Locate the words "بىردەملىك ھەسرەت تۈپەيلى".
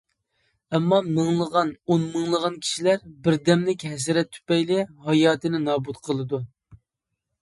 3.27-4.81